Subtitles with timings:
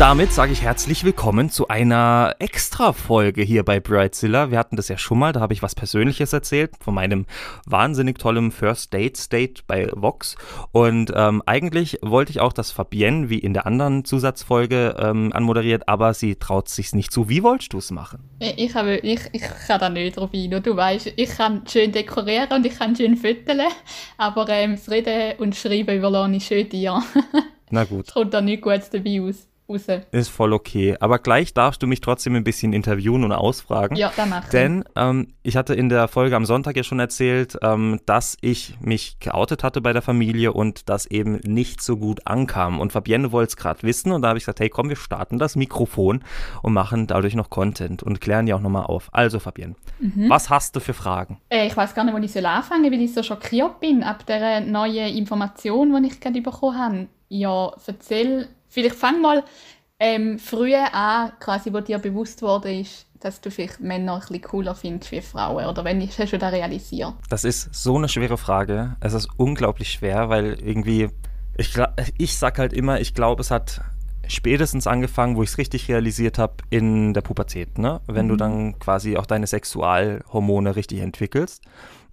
[0.00, 4.50] Und damit sage ich herzlich willkommen zu einer Extra-Folge hier bei Brightzilla.
[4.50, 7.26] Wir hatten das ja schon mal, da habe ich was Persönliches erzählt von meinem
[7.66, 10.36] wahnsinnig tollen First Date State bei Vox.
[10.72, 15.86] Und ähm, eigentlich wollte ich auch, dass Fabienne wie in der anderen Zusatzfolge ähm, anmoderiert,
[15.86, 17.28] aber sie traut sich nicht zu.
[17.28, 18.20] Wie wolltest du es machen?
[18.38, 20.60] Ich, habe, ich, ich kann da nicht, Rubino.
[20.60, 23.60] Du weißt, ich kann schön dekorieren und ich kann schön fütteln,
[24.16, 27.02] aber ähm, das Reden und Schreiben überlasse ich schön dir.
[27.68, 28.08] Na gut.
[28.08, 29.86] Es kommt da nichts Gutes dabei aus raus.
[30.10, 30.96] Ist voll okay.
[31.00, 33.96] Aber gleich darfst du mich trotzdem ein bisschen interviewen und ausfragen.
[33.96, 37.58] Ja, dann mach Denn ähm, ich hatte in der Folge am Sonntag ja schon erzählt,
[37.62, 42.26] ähm, dass ich mich geoutet hatte bei der Familie und das eben nicht so gut
[42.26, 42.80] ankam.
[42.80, 45.38] Und Fabienne wollte es gerade wissen und da habe ich gesagt, hey komm, wir starten
[45.38, 46.22] das Mikrofon
[46.62, 49.08] und machen dadurch noch Content und klären die auch nochmal auf.
[49.12, 50.28] Also Fabienne, mhm.
[50.28, 51.40] was hast du für Fragen?
[51.48, 54.26] Äh, ich weiß gar nicht, wo ich anfangen soll, weil ich so schockiert bin ab
[54.26, 57.06] der neuen Information, die ich gerade bekommen habe.
[57.28, 59.44] Ja, erzähl Vielleicht fang mal
[59.98, 64.40] ähm, früher an, quasi, wo dir bewusst wurde ist, dass du vielleicht Männer ein bisschen
[64.40, 65.66] cooler findest wie Frauen?
[65.66, 67.12] Oder wenn hast du das realisiert?
[67.28, 68.96] Das ist so eine schwere Frage.
[69.00, 71.10] Es ist unglaublich schwer, weil irgendwie,
[71.58, 71.74] ich,
[72.16, 73.82] ich sag halt immer, ich glaube, es hat
[74.26, 78.00] spätestens angefangen, wo ich es richtig realisiert habe, in der Pubertät, ne?
[78.06, 78.30] Wenn mhm.
[78.30, 81.62] du dann quasi auch deine Sexualhormone richtig entwickelst.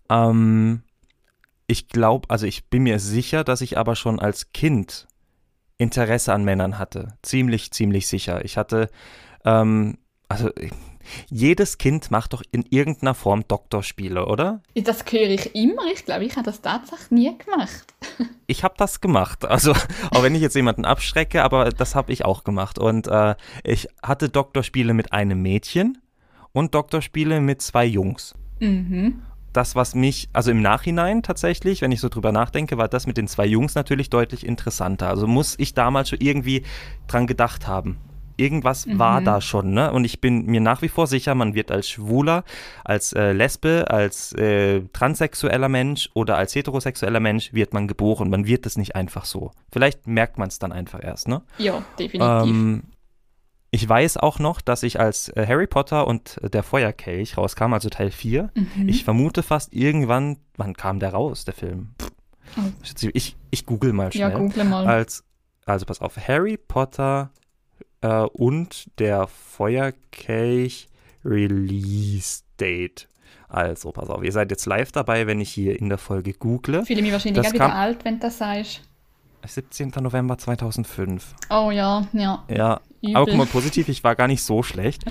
[0.10, 0.82] Ähm,
[1.68, 5.08] ich glaube, also ich bin mir sicher, dass ich aber schon als Kind
[5.78, 7.14] Interesse an Männern hatte.
[7.22, 8.44] Ziemlich, ziemlich sicher.
[8.44, 8.90] Ich hatte,
[9.46, 9.98] ähm,
[10.28, 10.50] also
[11.30, 14.62] jedes Kind macht doch in irgendeiner Form Doktorspiele, oder?
[14.76, 15.84] Das höre ich immer.
[15.94, 17.94] Ich glaube, ich habe das tatsächlich nie gemacht.
[18.48, 19.46] ich habe das gemacht.
[19.46, 19.74] Also,
[20.12, 22.78] auch wenn ich jetzt jemanden abschrecke, aber das habe ich auch gemacht.
[22.78, 26.00] Und äh, ich hatte Doktorspiele mit einem Mädchen
[26.52, 28.36] und Doktorspiele mit zwei Jungs.
[28.60, 29.22] Mhm
[29.58, 33.18] das, was mich, also im Nachhinein tatsächlich, wenn ich so drüber nachdenke, war das mit
[33.18, 35.10] den zwei Jungs natürlich deutlich interessanter.
[35.10, 36.62] Also muss ich damals schon irgendwie
[37.08, 37.98] dran gedacht haben.
[38.40, 39.00] Irgendwas mhm.
[39.00, 39.92] war da schon, ne?
[39.92, 42.44] Und ich bin mir nach wie vor sicher, man wird als Schwuler,
[42.84, 48.30] als äh, Lesbe, als äh, transsexueller Mensch oder als heterosexueller Mensch wird man geboren.
[48.30, 49.50] Man wird das nicht einfach so.
[49.72, 51.42] Vielleicht merkt man es dann einfach erst, ne?
[51.58, 52.54] Ja, definitiv.
[52.54, 52.84] Ähm,
[53.72, 57.90] ich weiß auch noch, dass ich als äh, Harry Potter und der Feuerkelch rauskam, also
[57.90, 58.90] Teil 4, mhm.
[58.90, 61.90] ich vermute fast irgendwann, wann kam der raus, der Film?
[62.58, 62.62] Oh.
[63.14, 64.32] Ich, ich google mal schnell.
[64.32, 64.88] Ja, google mal.
[64.88, 65.24] Als,
[65.66, 67.32] also pass auf, Harry Potter
[68.02, 70.88] äh, und der Feuerkelch
[71.26, 73.10] Release Date.
[73.50, 76.86] Also, pass auf, ihr seid jetzt live dabei, wenn ich hier in der Folge google.
[76.86, 78.82] Fühle mich wahrscheinlich das wieder alt, wenn das sagst.
[79.48, 79.92] 17.
[80.02, 81.36] November 2005.
[81.50, 82.44] Oh ja, ja.
[82.50, 83.16] Ja, Übel.
[83.16, 85.04] aber guck mal, positiv, ich war gar nicht so schlecht.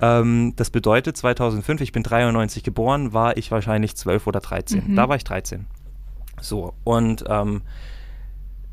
[0.00, 4.84] ähm, das bedeutet, 2005, ich bin 93 geboren, war ich wahrscheinlich 12 oder 13.
[4.88, 4.96] Mhm.
[4.96, 5.66] Da war ich 13.
[6.40, 7.62] So, und ähm,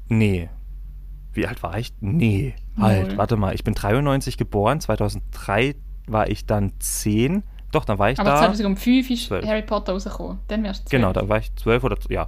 [0.07, 0.49] nee.
[1.33, 1.93] Wie alt war ich?
[2.01, 5.75] Nee, halt, warte mal, ich bin 93 geboren, 2003
[6.07, 7.43] war ich dann 10.
[7.71, 8.35] Doch, dann war ich Aber da.
[8.37, 9.45] Aber 2005 ist 12.
[9.45, 10.39] Harry Potter rausgekommen.
[10.47, 11.01] Dann wärst du 12.
[11.01, 12.27] Genau, da war ich 12 oder ja.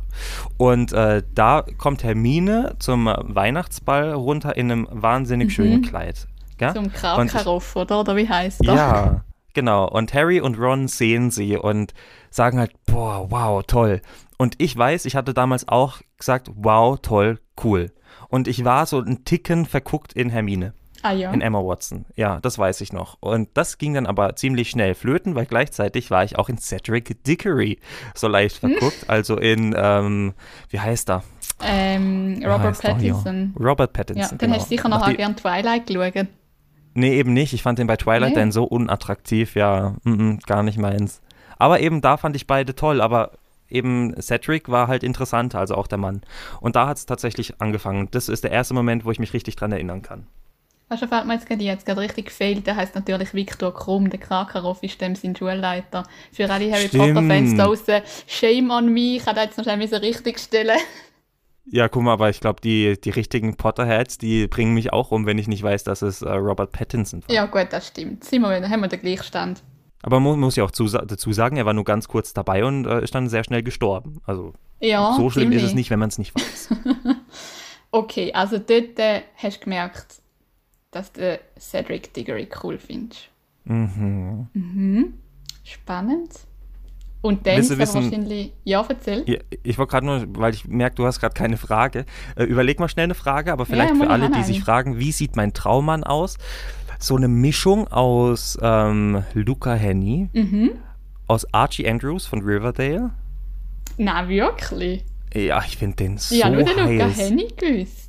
[0.58, 5.52] Und äh, da kommt Hermine zum Weihnachtsball runter in einem wahnsinnig mhm.
[5.52, 6.28] schönen Kleid.
[6.60, 6.74] Ja?
[6.74, 8.00] Zum Krabkaroff, oder?
[8.00, 8.76] Oder wie heißt das?
[8.76, 9.88] Ja, genau.
[9.90, 11.94] Und Harry und Ron sehen sie und
[12.30, 14.02] sagen halt, boah, wow, toll.
[14.38, 17.92] Und ich weiß, ich hatte damals auch gesagt, wow, toll, cool.
[18.30, 20.74] Und ich war so ein Ticken verguckt in Hermine.
[21.04, 21.32] Ah, ja.
[21.32, 22.06] In Emma Watson.
[22.16, 23.18] Ja, das weiß ich noch.
[23.20, 27.24] Und das ging dann aber ziemlich schnell flöten, weil gleichzeitig war ich auch in Cedric
[27.26, 27.80] Dickory
[28.16, 29.02] so leicht verguckt.
[29.02, 29.10] Hm.
[29.10, 30.34] Also in, ähm,
[30.70, 31.24] wie heißt er?
[31.62, 33.54] Ähm, Robert Pattinson.
[33.60, 34.32] Robert Pattinson.
[34.32, 36.28] Ja, dann hast du sicher noch gern Twilight geschaut.
[36.94, 37.54] Nee, eben nicht.
[37.54, 38.36] Ich fand den bei Twilight nee.
[38.36, 39.56] dann so unattraktiv.
[39.56, 41.22] Ja, mm -mm, gar nicht meins.
[41.58, 43.02] Aber eben da fand ich beide toll.
[43.02, 43.32] Aber
[43.70, 46.22] eben Cedric war halt interessanter, also auch der Mann.
[46.62, 48.08] Und da hat es tatsächlich angefangen.
[48.12, 50.28] Das ist der erste Moment, wo ich mich richtig dran erinnern kann.
[50.94, 52.68] Weißt du, fällt mir jetzt gerade, jetzt gerade richtig gefehlt.
[52.68, 56.04] Der heißt natürlich Viktor Krumm, der Krakarov ist dem sein Schulleiter.
[56.32, 60.38] Für alle Harry Potter-Fans da draußen, shame on me, ich kann jetzt noch schnell richtig
[60.38, 60.78] stellen.
[61.66, 65.26] Ja, guck mal, aber ich glaube, die, die richtigen Potterheads, die bringen mich auch um,
[65.26, 67.34] wenn ich nicht weiß, dass es äh, Robert Pattinson war.
[67.34, 68.24] Ja, gut, das stimmt.
[68.24, 69.64] Sind wir, haben wir den Gleichstand.
[70.04, 72.86] Aber man muss ja auch zu, dazu sagen, er war nur ganz kurz dabei und
[72.86, 74.22] äh, ist dann sehr schnell gestorben.
[74.28, 75.64] Also ja, so schlimm ziemlich.
[75.64, 76.70] ist es nicht, wenn man es nicht weiß.
[77.92, 80.22] okay, also dort äh, hast du gemerkt,
[80.94, 83.30] dass du Cedric Diggory cool findest.
[83.66, 84.48] Mhm.
[84.54, 85.14] Mhm.
[85.64, 86.32] Spannend.
[87.22, 88.52] Und dann ist wissen, wahrscheinlich.
[88.66, 89.24] Ja, erzähl.
[89.26, 92.06] Ja, ich wollte gerade nur, weil ich merke, du hast gerade keine Frage.
[92.36, 95.14] Äh, überleg mal schnell eine Frage, aber vielleicht ja, für alle, die sich fragen, wie
[95.14, 96.38] sieht mein Traummann aus?
[97.00, 100.72] So eine Mischung aus ähm, Luca Henny, mhm.
[101.28, 103.12] aus Archie Andrews von Riverdale.
[103.98, 105.06] Na, wirklich?
[105.34, 108.03] Ja, ich finde den so Ja, nur den Luca Henny gewusst.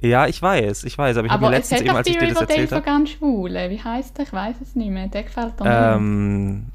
[0.00, 2.40] Ja, ich weiß, ich weiß, aber ich habe mir letztens eben, als ich dir das
[2.40, 2.82] erzählt habe...
[2.82, 3.70] ganz Schwule.
[3.70, 4.26] Wie heißt der?
[4.26, 5.08] Ich weiß es nicht mehr.
[5.08, 6.66] Der gefällt mir ähm,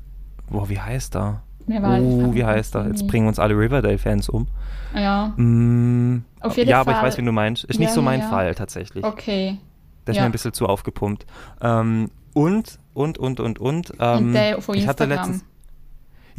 [0.49, 1.43] Boah, wie heißt er?
[1.67, 2.87] Oh, wie heißt er?
[2.87, 4.47] Jetzt bringen uns alle Riverdale-Fans um.
[4.95, 5.27] Ja.
[5.35, 6.93] Mm, Auf jeden ja, Fall.
[6.93, 7.63] aber ich weiß, wie du meinst.
[7.65, 8.29] Ist ja, nicht so mein ja.
[8.29, 9.03] Fall tatsächlich.
[9.03, 9.59] Okay.
[10.07, 10.23] Der ist ja.
[10.23, 11.27] mir ein bisschen zu aufgepumpt.
[11.61, 13.93] Ähm, und, und, und, und, und.
[13.99, 14.77] Ähm, und der von Instagram.
[14.77, 15.45] Ich hatte letztens,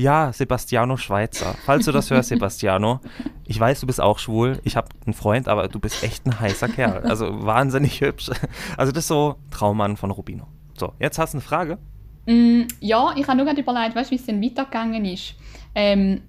[0.01, 1.55] ja, Sebastiano Schweizer.
[1.65, 3.01] Falls du das hörst, Sebastiano,
[3.47, 4.59] ich weiß, du bist auch schwul.
[4.65, 7.03] Ich habe einen Freund, aber du bist echt ein heißer Kerl.
[7.03, 8.31] Also wahnsinnig hübsch.
[8.77, 10.47] Also das ist so Traummann von Rubino.
[10.79, 11.79] So, jetzt hast du eine Frage.
[12.27, 15.35] Mm, ja, ich habe nur gerade überlegt, weißt, wie es denn weitergegangen ist.
[15.75, 16.23] Ähm,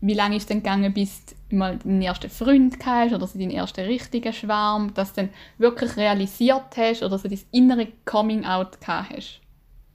[0.00, 3.38] wie lange ist es denn gegangen, bis du mal deinen ersten Freund hast oder so
[3.38, 8.78] deinen ersten richtigen Schwarm, dass du dann wirklich realisiert hast oder so dein innere Coming-out
[8.86, 9.40] hast?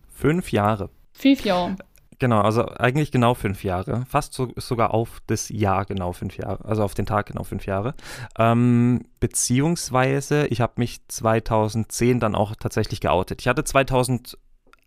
[0.10, 0.90] Fünf Jahre.
[1.14, 1.76] Fünf Jahre.
[2.20, 4.04] Genau, also eigentlich genau fünf Jahre.
[4.10, 6.66] Fast so, sogar auf das Jahr genau fünf Jahre.
[6.66, 7.94] Also auf den Tag genau fünf Jahre.
[8.40, 13.42] Ähm, beziehungsweise, ich habe mich 2010 dann auch tatsächlich geoutet.
[13.42, 14.38] Ich hatte 2000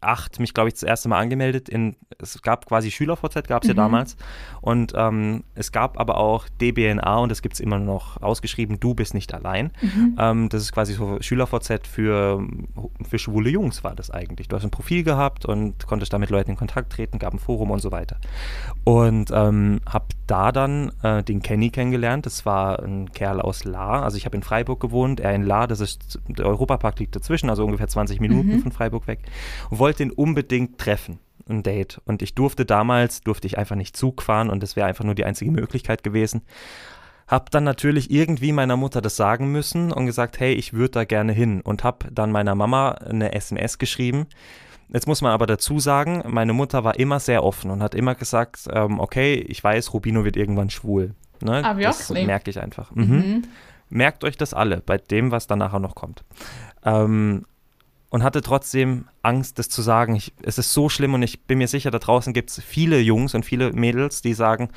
[0.00, 1.68] 2008 mich, glaube ich, das erste Mal angemeldet.
[1.68, 3.76] In, es gab quasi SchülerVZ, gab es mhm.
[3.76, 4.16] ja damals.
[4.60, 8.94] Und ähm, es gab aber auch DBNA und das gibt es immer noch ausgeschrieben, du
[8.94, 9.72] bist nicht allein.
[9.80, 10.16] Mhm.
[10.18, 12.46] Ähm, das ist quasi so SchülerVZ für,
[13.08, 14.48] für schwule Jungs war das eigentlich.
[14.48, 17.38] Du hast ein Profil gehabt und konntest da mit Leuten in Kontakt treten, gab ein
[17.38, 18.16] Forum und so weiter.
[18.84, 22.26] Und ähm, habe da dann äh, den Kenny kennengelernt.
[22.26, 24.02] Das war ein Kerl aus La.
[24.02, 25.66] Also ich habe in Freiburg gewohnt, er in La.
[25.66, 28.62] Das ist, der Europapark liegt dazwischen, also ungefähr 20 Minuten mhm.
[28.62, 29.20] von Freiburg weg.
[29.70, 32.00] Und wollte ihn unbedingt treffen, ein Date.
[32.04, 35.16] Und ich durfte damals, durfte ich einfach nicht Zug fahren und das wäre einfach nur
[35.16, 36.42] die einzige Möglichkeit gewesen.
[37.26, 41.04] Hab dann natürlich irgendwie meiner Mutter das sagen müssen und gesagt, hey, ich würde da
[41.04, 41.60] gerne hin.
[41.60, 44.26] Und hab dann meiner Mama eine SMS geschrieben.
[44.92, 48.16] Jetzt muss man aber dazu sagen, meine Mutter war immer sehr offen und hat immer
[48.16, 51.14] gesagt, ähm, okay, ich weiß, Rubino wird irgendwann schwul.
[51.40, 51.64] Ne?
[51.64, 52.90] Ah, das merke ich einfach.
[52.94, 53.04] Mhm.
[53.04, 53.42] Mhm.
[53.88, 56.24] Merkt euch das alle bei dem, was dann nachher noch kommt.
[56.84, 57.44] Ähm,
[58.10, 60.14] und hatte trotzdem Angst, das zu sagen.
[60.16, 63.00] Ich, es ist so schlimm und ich bin mir sicher, da draußen gibt es viele
[63.00, 64.68] Jungs und viele Mädels, die sagen,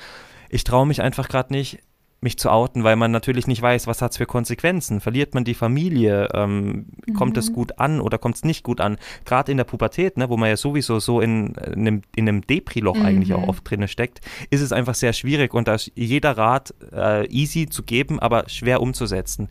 [0.50, 1.80] ich traue mich einfach gerade nicht,
[2.24, 5.02] mich zu outen, weil man natürlich nicht weiß, was hat es für Konsequenzen.
[5.02, 6.30] Verliert man die Familie?
[6.34, 7.14] Ähm, mhm.
[7.14, 8.98] Kommt es gut an oder kommt es nicht gut an?
[9.26, 12.42] Gerade in der Pubertät, ne, wo man ja sowieso so in, in einem, in einem
[12.48, 13.06] Depri-Loch mhm.
[13.06, 16.74] eigentlich auch oft drin steckt, ist es einfach sehr schwierig und da ist jeder Rat
[16.94, 19.50] äh, easy zu geben, aber schwer umzusetzen.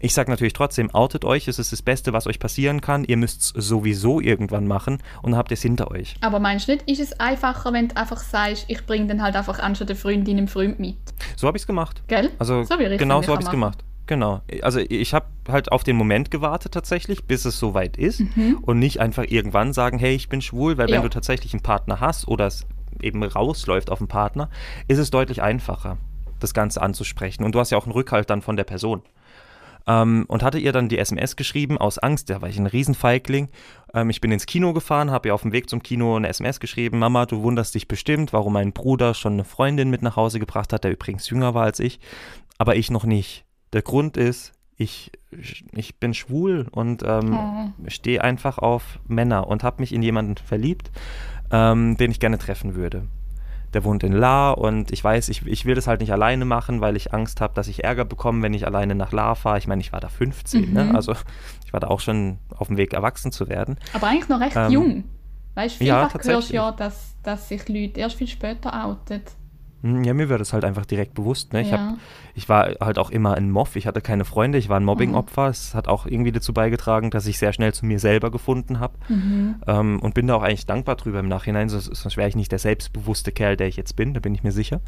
[0.00, 3.04] Ich sage natürlich trotzdem, outet euch, es ist das Beste, was euch passieren kann.
[3.04, 6.14] Ihr müsst es sowieso irgendwann machen und habt es hinter euch.
[6.20, 9.34] Aber meinst du nicht, ist es einfacher, wenn du einfach sagst, ich bringe dann halt
[9.34, 10.96] einfach anstatt der Freundin einen Freund mit?
[11.36, 12.02] So habe ich es gemacht.
[12.06, 12.30] Gell?
[12.38, 13.84] Also so genau so habe ich es gemacht.
[14.06, 14.40] Genau.
[14.62, 18.58] Also ich habe halt auf den Moment gewartet tatsächlich, bis es soweit ist mhm.
[18.62, 20.96] und nicht einfach irgendwann sagen, hey, ich bin schwul, weil ja.
[20.96, 22.66] wenn du tatsächlich einen Partner hast oder es
[23.02, 24.48] eben rausläuft auf einen Partner,
[24.86, 25.98] ist es deutlich einfacher,
[26.40, 27.44] das Ganze anzusprechen.
[27.44, 29.02] Und du hast ja auch einen Rückhalt dann von der Person.
[29.88, 33.48] Ähm, und hatte ihr dann die SMS geschrieben aus Angst, da war ich ein Riesenfeigling.
[33.94, 36.60] Ähm, ich bin ins Kino gefahren, habe ihr auf dem Weg zum Kino eine SMS
[36.60, 40.40] geschrieben, Mama, du wunderst dich bestimmt, warum mein Bruder schon eine Freundin mit nach Hause
[40.40, 42.00] gebracht hat, der übrigens jünger war als ich,
[42.58, 43.46] aber ich noch nicht.
[43.72, 45.10] Der Grund ist, ich,
[45.72, 47.88] ich bin schwul und ähm, oh.
[47.88, 50.90] stehe einfach auf Männer und habe mich in jemanden verliebt,
[51.50, 53.08] ähm, den ich gerne treffen würde
[53.74, 56.80] der wohnt in La und ich weiß, ich, ich will das halt nicht alleine machen,
[56.80, 59.58] weil ich Angst habe, dass ich Ärger bekomme, wenn ich alleine nach La fahre.
[59.58, 60.66] Ich meine, ich war da 15, ne?
[60.66, 60.74] mhm.
[60.74, 60.94] ne?
[60.94, 61.14] also
[61.64, 63.76] ich war da auch schon auf dem Weg, erwachsen zu werden.
[63.92, 65.04] Aber eigentlich noch recht ähm, jung.
[65.54, 69.32] Weißt du, vielfach ja, hörst du ja, dass, dass sich Leute erst viel später outet.
[69.82, 71.52] Hm, ja, mir wird es halt einfach direkt bewusst.
[71.52, 71.62] Ne?
[71.62, 71.78] Ich, ja.
[71.78, 71.98] hab,
[72.34, 73.76] ich war halt auch immer ein Moff.
[73.76, 74.58] Ich hatte keine Freunde.
[74.58, 75.44] Ich war ein Mobbing-Opfer.
[75.44, 75.50] Mhm.
[75.50, 78.94] Es hat auch irgendwie dazu beigetragen, dass ich sehr schnell zu mir selber gefunden habe.
[79.08, 79.56] Mhm.
[79.66, 81.68] Ähm, und bin da auch eigentlich dankbar drüber im Nachhinein.
[81.68, 84.14] Sonst, sonst wäre ich nicht der selbstbewusste Kerl, der ich jetzt bin.
[84.14, 84.80] Da bin ich mir sicher.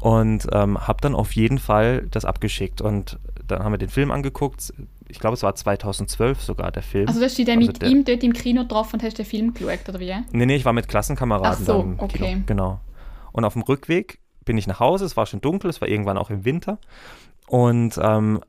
[0.00, 2.82] Und ähm, habe dann auf jeden Fall das abgeschickt.
[2.82, 4.72] Und dann haben wir den Film angeguckt.
[5.08, 7.08] Ich glaube, es war 2012 sogar der Film.
[7.08, 9.54] Also, hast dich dann also mit ihm dort im Kino getroffen und hast den Film
[9.54, 10.14] geschaut, oder wie?
[10.32, 12.18] Nee, nee, ich war mit Klassenkameraden Ach so, okay.
[12.18, 12.42] Kino.
[12.46, 12.80] Genau.
[13.32, 16.18] Und auf dem Rückweg bin ich nach Hause, es war schon dunkel, es war irgendwann
[16.18, 16.78] auch im Winter.
[17.46, 18.40] Und ähm,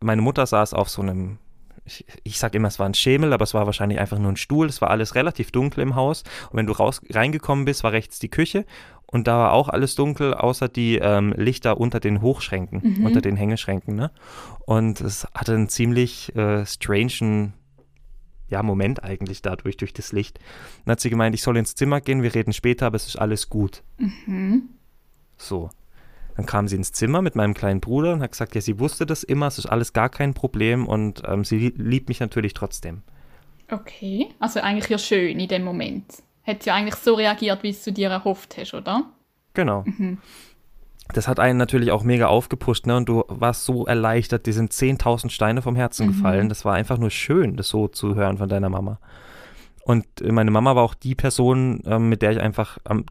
[0.00, 1.38] meine Mutter saß auf so einem,
[1.84, 4.36] ich, ich sage immer, es war ein Schemel, aber es war wahrscheinlich einfach nur ein
[4.36, 4.66] Stuhl.
[4.66, 6.22] Es war alles relativ dunkel im Haus.
[6.50, 8.64] Und wenn du raus, reingekommen bist, war rechts die Küche.
[9.06, 13.06] Und da war auch alles dunkel, außer die ähm, Lichter unter den Hochschränken, mhm.
[13.06, 13.96] unter den Hängeschränken.
[13.96, 14.12] Ne?
[14.60, 17.54] Und es hatte einen ziemlich äh, strangen
[18.50, 20.38] ja, Moment eigentlich dadurch, durch das Licht.
[20.84, 23.16] Dann hat sie gemeint, ich soll ins Zimmer gehen, wir reden später, aber es ist
[23.16, 23.82] alles gut.
[23.98, 24.68] Mhm.
[25.36, 25.70] So.
[26.36, 29.04] Dann kam sie ins Zimmer mit meinem kleinen Bruder und hat gesagt, ja, sie wusste
[29.06, 33.02] das immer, es ist alles gar kein Problem und ähm, sie liebt mich natürlich trotzdem.
[33.70, 36.22] Okay, also eigentlich ja schön in dem Moment.
[36.44, 39.04] Hat sie eigentlich so reagiert, wie du dir erhofft hast, oder?
[39.54, 39.84] Genau.
[39.84, 40.18] Mhm.
[41.12, 42.96] Das hat einen natürlich auch mega aufgepusht, ne?
[42.96, 46.12] Und du warst so erleichtert, dir sind 10.000 Steine vom Herzen mhm.
[46.12, 46.48] gefallen.
[46.48, 48.98] Das war einfach nur schön, das so zu hören von deiner Mama.
[49.82, 53.06] Und meine Mama war auch die Person, ähm, mit der ich einfach ähm,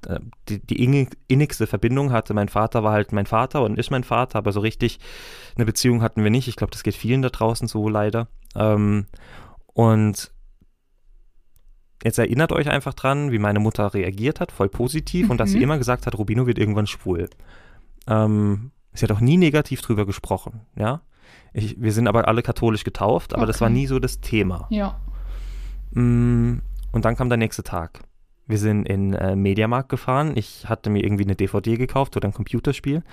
[0.47, 2.33] die, die innigste Verbindung hatte.
[2.33, 4.99] Mein Vater war halt mein Vater und ist mein Vater, aber so richtig
[5.55, 6.47] eine Beziehung hatten wir nicht.
[6.47, 8.27] Ich glaube, das geht vielen da draußen so leider.
[8.55, 9.07] Ähm,
[9.73, 10.31] und
[12.03, 15.31] jetzt erinnert euch einfach dran, wie meine Mutter reagiert hat, voll positiv mhm.
[15.31, 15.63] und dass sie mhm.
[15.63, 17.29] immer gesagt hat, Rubino wird irgendwann schwul.
[18.07, 21.01] Ähm, sie hat auch nie negativ drüber gesprochen, ja.
[21.53, 23.51] Ich, wir sind aber alle katholisch getauft, aber okay.
[23.51, 24.67] das war nie so das Thema.
[24.69, 24.99] Ja.
[25.91, 26.59] Mm,
[26.91, 28.01] und dann kam der nächste Tag.
[28.47, 30.33] Wir sind in äh, Mediamarkt gefahren.
[30.35, 33.03] Ich hatte mir irgendwie eine DVD gekauft oder ein Computerspiel.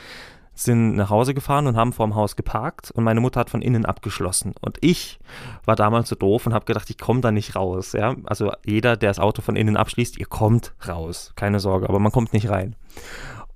[0.54, 3.84] Sind nach Hause gefahren und haben vorm Haus geparkt und meine Mutter hat von innen
[3.84, 4.54] abgeschlossen.
[4.62, 5.18] Und ich
[5.66, 7.92] war damals so doof und habe gedacht, ich komme da nicht raus.
[7.92, 8.16] Ja?
[8.24, 11.32] Also jeder, der das Auto von innen abschließt, ihr kommt raus.
[11.36, 12.74] Keine Sorge, aber man kommt nicht rein.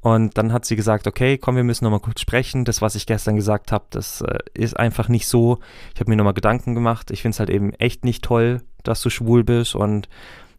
[0.02, 2.64] Und dann hat sie gesagt, okay, komm, wir müssen nochmal kurz sprechen.
[2.64, 5.58] Das, was ich gestern gesagt habe, das äh, ist einfach nicht so.
[5.94, 7.10] Ich habe mir nochmal Gedanken gemacht.
[7.10, 10.08] Ich finde es halt eben echt nicht toll, dass du schwul bist und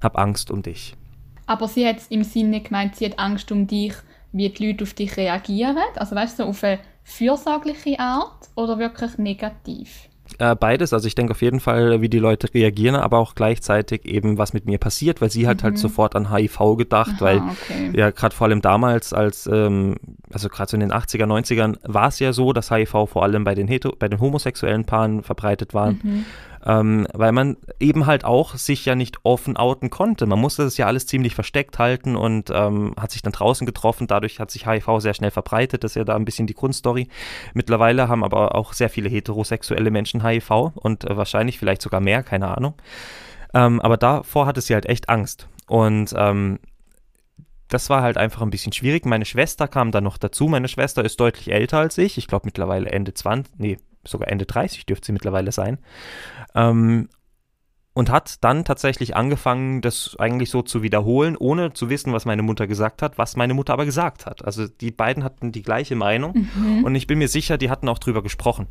[0.01, 0.95] habe Angst um dich.
[1.47, 3.93] Aber sie hat im Sinne gemeint, sie hat Angst um dich,
[4.31, 5.77] wie die Leute auf dich reagieren.
[5.95, 10.07] Also weißt du, auf eine fürsorgliche Art oder wirklich negativ?
[10.41, 10.91] Äh, beides.
[10.91, 14.53] Also ich denke auf jeden Fall, wie die Leute reagieren, aber auch gleichzeitig eben, was
[14.53, 15.65] mit mir passiert, weil sie hat halt mhm.
[15.65, 17.91] halt sofort an HIV gedacht, Aha, weil okay.
[17.93, 19.97] ja gerade vor allem damals, als, ähm,
[20.33, 23.43] also gerade so in den 80er, 90ern, war es ja so, dass HIV vor allem
[23.43, 25.91] bei den, Heter bei den homosexuellen Paaren verbreitet war.
[25.91, 26.25] Mhm.
[26.63, 30.25] Ähm, weil man eben halt auch sich ja nicht offen outen konnte.
[30.27, 34.07] Man musste das ja alles ziemlich versteckt halten und ähm, hat sich dann draußen getroffen.
[34.07, 35.83] Dadurch hat sich HIV sehr schnell verbreitet.
[35.83, 37.07] Das ist ja da ein bisschen die Grundstory.
[37.53, 42.21] Mittlerweile haben aber auch sehr viele heterosexuelle Menschen HIV und äh, wahrscheinlich vielleicht sogar mehr,
[42.21, 42.75] keine Ahnung.
[43.53, 45.47] Ähm, aber davor hatte sie halt echt Angst.
[45.67, 46.59] Und ähm,
[47.69, 49.05] das war halt einfach ein bisschen schwierig.
[49.05, 50.47] Meine Schwester kam dann noch dazu.
[50.47, 52.17] Meine Schwester ist deutlich älter als ich.
[52.17, 55.79] Ich glaube mittlerweile Ende 20, nee, sogar Ende 30 dürfte sie mittlerweile sein.
[56.55, 57.09] Ähm,
[57.93, 62.41] und hat dann tatsächlich angefangen, das eigentlich so zu wiederholen, ohne zu wissen, was meine
[62.41, 64.45] Mutter gesagt hat, was meine Mutter aber gesagt hat.
[64.45, 66.85] Also die beiden hatten die gleiche Meinung mhm.
[66.85, 68.67] und ich bin mir sicher, die hatten auch drüber gesprochen.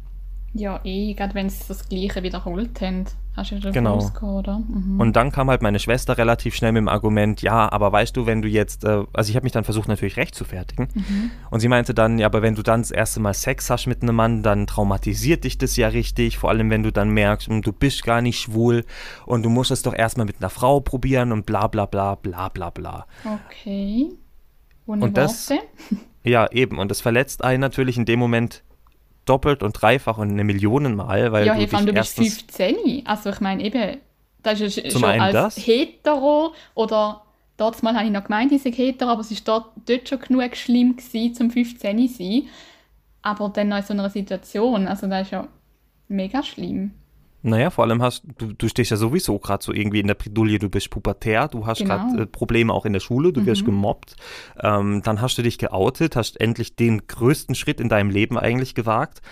[0.52, 3.04] Ja, eh, gerade wenn sie das Gleiche wiederholt haben.
[3.36, 3.94] Hast du ja genau.
[3.94, 4.58] Rausgekommen, oder?
[4.58, 5.00] Mhm.
[5.00, 8.26] Und dann kam halt meine Schwester relativ schnell mit dem Argument, ja, aber weißt du,
[8.26, 10.88] wenn du jetzt, äh, also ich habe mich dann versucht natürlich recht zu fertigen.
[10.92, 11.30] Mhm.
[11.50, 14.02] Und sie meinte dann, ja, aber wenn du dann das erste Mal Sex hast mit
[14.02, 17.62] einem Mann, dann traumatisiert dich das ja richtig, vor allem wenn du dann merkst, hm,
[17.62, 18.84] du bist gar nicht schwul
[19.26, 22.48] und du musst es doch erstmal mit einer Frau probieren und bla bla bla bla
[22.48, 23.06] bla bla.
[23.24, 24.08] Okay.
[24.86, 25.52] Ohne und das,
[26.24, 28.64] ja, eben, und das verletzt einen natürlich in dem Moment
[29.30, 33.06] doppelt und dreifach und eine Million Mal, weil ja, du, hey, dich du bist 15.
[33.06, 33.98] Also ich meine eben,
[34.42, 35.56] das ist Zum schon als das?
[35.56, 37.22] hetero oder
[37.56, 40.56] dort mal habe ich noch gemeint, ich hetero, aber es ist dort, dort schon genug
[40.56, 42.42] schlimm gewesen, zum 15 zu sein.
[43.22, 45.46] Aber dann noch in so einer Situation, also das ist ja
[46.08, 46.92] mega schlimm.
[47.42, 50.58] Naja, vor allem hast du, du stehst ja sowieso gerade so irgendwie in der Bredouille,
[50.58, 51.96] du bist pubertär, du hast genau.
[51.96, 53.46] gerade äh, Probleme auch in der Schule, du mhm.
[53.46, 54.16] wirst gemobbt.
[54.62, 58.74] Ähm, dann hast du dich geoutet, hast endlich den größten Schritt in deinem Leben eigentlich
[58.74, 59.22] gewagt,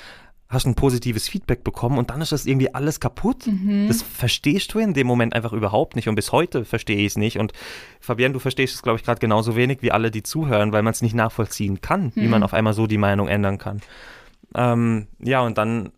[0.49, 3.47] hast ein positives Feedback bekommen und dann ist das irgendwie alles kaputt.
[3.47, 3.89] Mhm.
[3.89, 7.17] Das verstehst du in dem Moment einfach überhaupt nicht und bis heute verstehe ich es
[7.19, 7.39] nicht.
[7.39, 7.53] Und
[8.01, 10.93] Fabienne, du verstehst es, glaube ich, gerade genauso wenig wie alle, die zuhören, weil man
[10.93, 12.13] es nicht nachvollziehen kann, mhm.
[12.15, 13.83] wie man auf einmal so die Meinung ändern kann.
[14.55, 15.93] Ähm, ja, und dann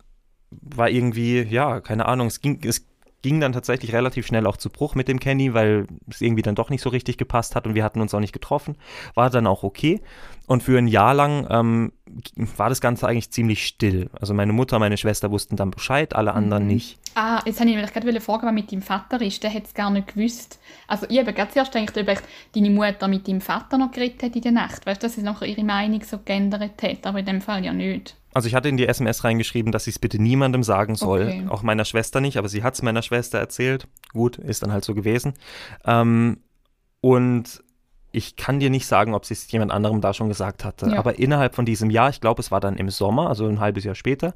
[0.50, 2.86] war irgendwie, ja, keine Ahnung, es ging, es
[3.22, 6.54] ging dann tatsächlich relativ schnell auch zu Bruch mit dem Kenny, weil es irgendwie dann
[6.54, 8.76] doch nicht so richtig gepasst hat und wir hatten uns auch nicht getroffen.
[9.14, 10.00] War dann auch okay.
[10.46, 11.92] Und für ein Jahr lang ähm,
[12.56, 14.10] war das Ganze eigentlich ziemlich still.
[14.18, 16.70] Also meine Mutter, meine Schwester wussten dann Bescheid, alle anderen mhm.
[16.70, 16.98] nicht.
[17.14, 19.42] Ah, jetzt habe ich mich gerade fragen, was mit deinem Vater ist.
[19.42, 20.58] Der hat es gar nicht gewusst.
[20.86, 22.22] Also ich habe gerade zuerst gedacht, ob
[22.54, 24.86] deine Mutter mit deinem Vater noch geredet hat in der Nacht.
[24.86, 27.72] Weißt du, dass sie noch ihre Meinung so geändert hat, aber in dem Fall ja
[27.72, 28.16] nicht.
[28.32, 31.22] Also ich hatte in die SMS reingeschrieben, dass ich es bitte niemandem sagen soll.
[31.22, 31.46] Okay.
[31.48, 33.88] Auch meiner Schwester nicht, aber sie hat es meiner Schwester erzählt.
[34.12, 35.34] Gut, ist dann halt so gewesen.
[35.84, 36.38] Ähm,
[37.00, 37.62] und
[38.12, 40.90] ich kann dir nicht sagen, ob sie es jemand anderem da schon gesagt hatte.
[40.90, 40.98] Ja.
[40.98, 43.84] Aber innerhalb von diesem Jahr, ich glaube, es war dann im Sommer, also ein halbes
[43.84, 44.34] Jahr später,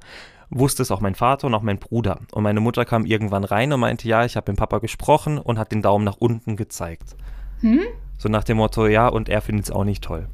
[0.51, 2.21] wusste es auch mein Vater und auch mein Bruder.
[2.33, 5.59] Und meine Mutter kam irgendwann rein und meinte, ja, ich habe mit Papa gesprochen und
[5.59, 7.17] hat den Daumen nach unten gezeigt.
[7.61, 7.81] Hm?
[8.19, 10.29] So nach dem Motto, ja, und er findet es auch nicht toll.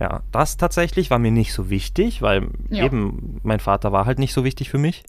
[0.00, 2.84] Ja, das tatsächlich war mir nicht so wichtig, weil ja.
[2.84, 5.04] eben mein Vater war halt nicht so wichtig für mich.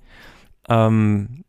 [0.68, 1.46] Ähm,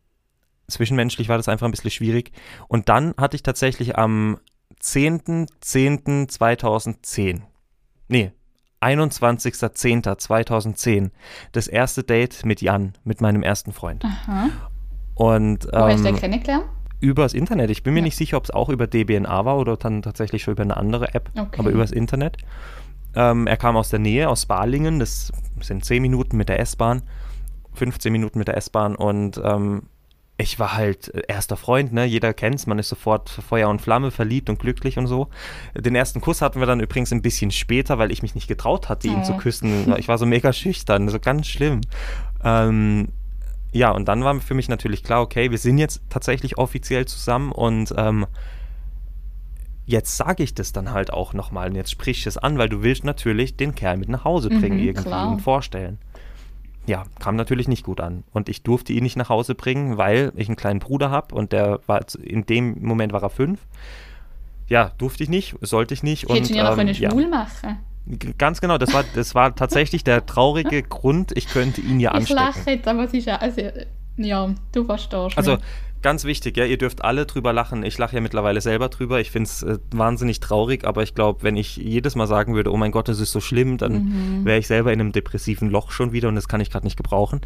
[0.69, 2.31] zwischenmenschlich war das einfach ein bisschen schwierig.
[2.69, 4.37] Und dann hatte ich tatsächlich am
[4.81, 7.41] 10.10.2010,
[8.07, 8.31] nee,
[8.81, 11.11] 21.10.2010
[11.51, 14.05] das erste Date mit Jan, mit meinem ersten Freund.
[14.05, 14.49] Aha.
[15.15, 16.65] Und, Wo hast du den ähm, kennengelernt?
[16.99, 17.69] Übers Internet.
[17.69, 18.05] Ich bin mir ja.
[18.05, 21.13] nicht sicher, ob es auch über DBNA war oder dann tatsächlich schon über eine andere
[21.13, 21.59] App, okay.
[21.59, 22.37] aber übers Internet.
[23.15, 27.03] Ähm, er kam aus der Nähe, aus Balingen, das sind 10 Minuten mit der S-Bahn,
[27.73, 29.83] 15 Minuten mit der S-Bahn und ähm,
[30.37, 32.05] ich war halt erster Freund, ne?
[32.05, 35.29] Jeder kennt's, man ist sofort Feuer und Flamme, verliebt und glücklich und so.
[35.75, 38.89] Den ersten Kuss hatten wir dann übrigens ein bisschen später, weil ich mich nicht getraut
[38.89, 39.23] hatte, ihn oh.
[39.23, 39.93] zu küssen.
[39.97, 41.81] Ich war so mega schüchtern, so ganz schlimm.
[42.43, 43.09] Ähm,
[43.71, 47.51] ja, und dann war für mich natürlich klar, okay, wir sind jetzt tatsächlich offiziell zusammen
[47.51, 48.25] und ähm,
[49.85, 52.69] jetzt sage ich das dann halt auch nochmal und jetzt sprich ich es an, weil
[52.69, 55.31] du willst natürlich den Kerl mit nach Hause bringen mhm, irgendwie klar.
[55.31, 55.97] und vorstellen.
[56.85, 58.23] Ja, kam natürlich nicht gut an.
[58.33, 61.53] Und ich durfte ihn nicht nach Hause bringen, weil ich einen kleinen Bruder habe und
[61.53, 63.61] der war in dem Moment war er fünf.
[64.67, 66.27] Ja, durfte ich nicht, sollte ich nicht.
[66.29, 67.27] Hättest du ja noch ähm, eine Schwul ja.
[67.27, 67.79] machen.
[68.37, 72.41] Ganz genau, das war, das war tatsächlich der traurige Grund, ich könnte ihn ja anstecken.
[72.49, 73.61] Ich lache jetzt, aber es ist ja, also,
[74.17, 75.37] ja, du verstehst.
[75.37, 75.57] Also,
[76.03, 77.83] ganz wichtig, ja, ihr dürft alle drüber lachen.
[77.83, 79.19] Ich lache ja mittlerweile selber drüber.
[79.19, 82.71] Ich finde es äh, wahnsinnig traurig, aber ich glaube, wenn ich jedes Mal sagen würde,
[82.71, 84.45] oh mein Gott, das ist so schlimm, dann mhm.
[84.45, 86.97] wäre ich selber in einem depressiven Loch schon wieder und das kann ich gerade nicht
[86.97, 87.41] gebrauchen.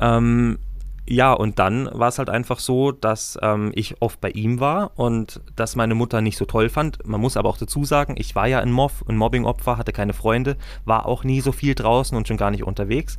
[0.00, 0.58] Ähm,
[1.06, 4.92] ja, und dann war es halt einfach so, dass ähm, ich oft bei ihm war
[4.98, 7.06] und das meine Mutter nicht so toll fand.
[7.06, 10.14] Man muss aber auch dazu sagen, ich war ja ein Mob, ein Mobbing-Opfer, hatte keine
[10.14, 10.56] Freunde,
[10.86, 13.18] war auch nie so viel draußen und schon gar nicht unterwegs.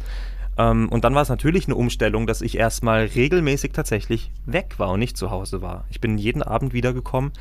[0.58, 4.92] Ähm, und dann war es natürlich eine Umstellung, dass ich erstmal regelmäßig tatsächlich weg war
[4.92, 5.86] und nicht zu Hause war.
[5.90, 7.32] Ich bin jeden Abend wiedergekommen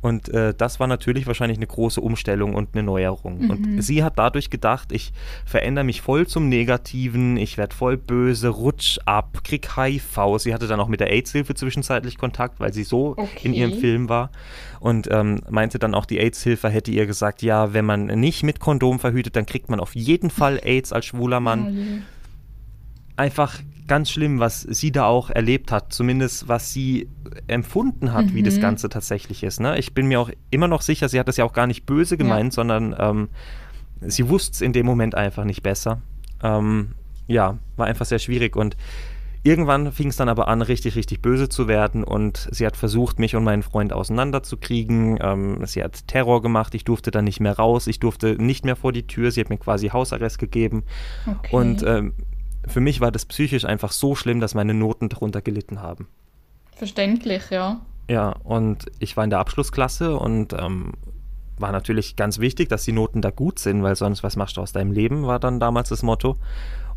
[0.00, 3.40] und äh, das war natürlich wahrscheinlich eine große Umstellung und eine Neuerung.
[3.40, 3.50] Mhm.
[3.50, 5.12] Und sie hat dadurch gedacht, ich
[5.44, 10.38] verändere mich voll zum Negativen, ich werde voll böse, rutsch ab, krieg HIV.
[10.38, 13.28] Sie hatte dann auch mit der AIDS-Hilfe zwischenzeitlich Kontakt, weil sie so okay.
[13.42, 14.30] in ihrem Film war.
[14.80, 18.60] Und ähm, meinte dann auch, die AIDS-Hilfe hätte ihr gesagt, ja, wenn man nicht mit
[18.60, 21.74] Kondom verhütet, dann kriegt man auf jeden Fall AIDS als schwuler Mann.
[21.74, 22.02] Mhm
[23.18, 27.08] einfach ganz schlimm, was sie da auch erlebt hat, zumindest was sie
[27.46, 28.34] empfunden hat, mhm.
[28.34, 28.62] wie das mhm.
[28.62, 29.60] Ganze tatsächlich ist.
[29.60, 29.78] Ne?
[29.78, 32.16] Ich bin mir auch immer noch sicher, sie hat das ja auch gar nicht böse
[32.16, 32.56] gemeint, ja.
[32.56, 33.28] sondern ähm,
[34.00, 36.02] sie wusste es in dem Moment einfach nicht besser.
[36.42, 36.94] Ähm,
[37.26, 38.76] ja, war einfach sehr schwierig und
[39.42, 43.18] irgendwann fing es dann aber an, richtig, richtig böse zu werden und sie hat versucht,
[43.18, 45.18] mich und meinen Freund auseinanderzukriegen.
[45.20, 48.76] Ähm, sie hat Terror gemacht, ich durfte dann nicht mehr raus, ich durfte nicht mehr
[48.76, 50.84] vor die Tür, sie hat mir quasi Hausarrest gegeben
[51.26, 51.56] okay.
[51.56, 52.12] und ähm,
[52.66, 56.08] für mich war das psychisch einfach so schlimm, dass meine Noten darunter gelitten haben.
[56.74, 57.80] Verständlich, ja.
[58.08, 60.92] Ja, und ich war in der Abschlussklasse und ähm,
[61.58, 64.60] war natürlich ganz wichtig, dass die Noten da gut sind, weil sonst was machst du
[64.60, 66.36] aus deinem Leben, war dann damals das Motto.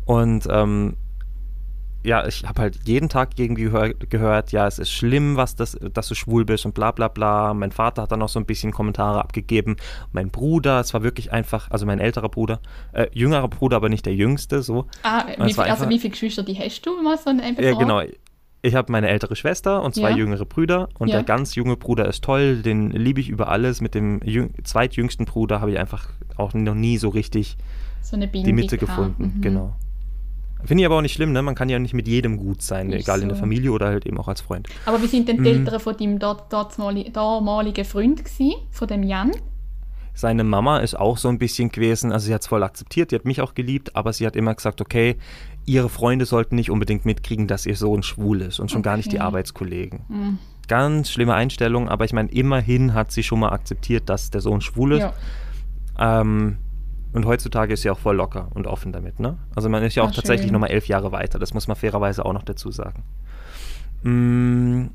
[0.04, 0.96] Und ähm,
[2.04, 5.78] ja, ich habe halt jeden Tag irgendwie gehör, gehört, ja, es ist schlimm, was das,
[5.92, 7.54] dass du schwul bist und bla bla bla.
[7.54, 9.76] Mein Vater hat dann auch so ein bisschen Kommentare abgegeben.
[10.12, 12.60] Mein Bruder, es war wirklich einfach, also mein älterer Bruder,
[12.92, 14.86] äh, jüngerer Bruder, aber nicht der jüngste, so.
[15.02, 17.00] Ah, wie viel, also wie viele Geschwister die hast du?
[17.02, 18.02] Mal so eine ja, genau.
[18.64, 20.16] Ich habe meine ältere Schwester und zwei ja.
[20.16, 21.16] jüngere Brüder und ja.
[21.16, 23.80] der ganz junge Bruder ist toll, den liebe ich über alles.
[23.80, 24.20] Mit dem
[24.62, 27.56] zweitjüngsten Bruder habe ich einfach auch noch nie so richtig
[28.02, 29.34] so die Mitte gefunden.
[29.36, 29.40] Mhm.
[29.40, 29.74] Genau.
[30.64, 31.42] Finde ich aber auch nicht schlimm, ne?
[31.42, 33.22] Man kann ja nicht mit jedem gut sein, ist egal so.
[33.24, 34.68] in der Familie oder halt eben auch als Freund.
[34.86, 35.66] Aber wie sind denn die mhm.
[35.66, 39.32] Eltern von deinem dort, damaligen Freund gewesen, von dem Jan?
[40.14, 43.14] Seine Mama ist auch so ein bisschen gewesen, also sie hat es voll akzeptiert, die
[43.14, 45.16] hat mich auch geliebt, aber sie hat immer gesagt, okay,
[45.64, 48.90] ihre Freunde sollten nicht unbedingt mitkriegen, dass ihr Sohn schwul ist und schon okay.
[48.90, 50.00] gar nicht die Arbeitskollegen.
[50.08, 50.38] Mhm.
[50.68, 54.60] Ganz schlimme Einstellung, aber ich meine, immerhin hat sie schon mal akzeptiert, dass der Sohn
[54.60, 55.00] schwul ist.
[55.98, 56.20] Ja.
[56.20, 56.58] Ähm,
[57.12, 59.38] und heutzutage ist sie auch voll locker und offen damit, ne?
[59.54, 62.24] Also man ist ja auch Ach, tatsächlich nochmal elf Jahre weiter, das muss man fairerweise
[62.24, 63.04] auch noch dazu sagen.
[64.02, 64.86] Mm,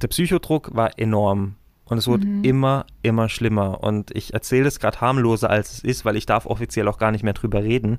[0.00, 2.44] der Psychodruck war enorm und es wurde mhm.
[2.44, 3.82] immer, immer schlimmer.
[3.82, 7.10] Und ich erzähle es gerade harmloser, als es ist, weil ich darf offiziell auch gar
[7.10, 7.98] nicht mehr drüber reden.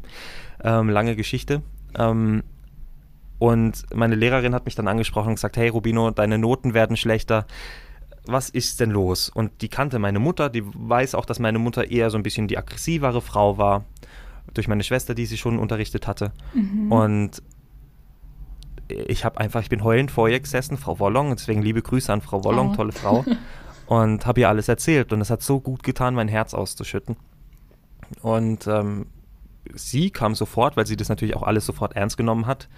[0.64, 1.62] Ähm, lange Geschichte.
[1.98, 2.44] Ähm,
[3.40, 7.46] und meine Lehrerin hat mich dann angesprochen und gesagt, hey Rubino, deine Noten werden schlechter
[8.26, 9.30] was ist denn los?
[9.30, 12.48] Und die kannte meine Mutter, die weiß auch, dass meine Mutter eher so ein bisschen
[12.48, 13.86] die aggressivere Frau war,
[14.54, 16.32] durch meine Schwester, die sie schon unterrichtet hatte.
[16.54, 16.92] Mhm.
[16.92, 17.44] Und
[18.88, 22.22] ich habe einfach, ich bin heulend vor ihr gesessen, Frau Wollong, deswegen liebe Grüße an
[22.22, 22.76] Frau Wollong, oh.
[22.76, 23.26] tolle Frau,
[23.88, 25.14] und habe ihr alles erzählt.
[25.14, 27.16] Und es hat so gut getan, mein Herz auszuschütten.
[28.22, 29.08] Und ähm,
[29.74, 32.70] sie kam sofort, weil sie das natürlich auch alles sofort ernst genommen hat,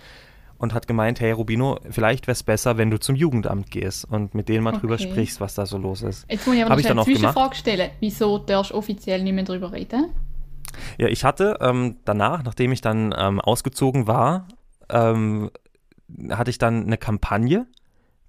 [0.57, 4.33] und hat gemeint, hey Rubino, vielleicht wäre es besser, wenn du zum Jugendamt gehst und
[4.33, 4.81] mit denen mal okay.
[4.81, 6.25] drüber sprichst, was da so los ist.
[6.29, 7.91] Jetzt muss ich aber Hab noch eine Zwischenfrage stellen.
[7.99, 10.13] Wieso darfst du offiziell nicht mehr drüber reden?
[10.97, 14.47] Ja, ich hatte ähm, danach, nachdem ich dann ähm, ausgezogen war,
[14.89, 15.49] ähm,
[16.29, 17.65] hatte ich dann eine Kampagne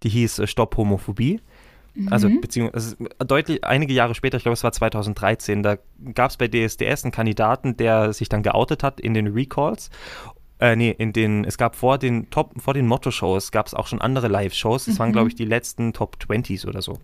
[0.02, 1.40] die hieß äh, Stopp Homophobie.
[2.10, 2.42] Also mhm.
[2.42, 2.94] beziehungsweise
[3.26, 5.78] deutlich einige Jahre später, ich glaube es war 2013, da
[6.12, 9.88] gab es bei DSDS einen Kandidaten, der sich dann geoutet hat in den Recalls
[10.60, 13.86] äh, nee, in den, es gab vor den Top, vor den Motto-Shows gab es auch
[13.86, 14.86] schon andere Live-Shows.
[14.86, 14.98] Das mhm.
[14.98, 16.98] waren, glaube ich, die letzten Top 20s oder so.